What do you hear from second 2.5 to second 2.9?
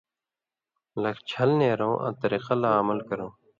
لا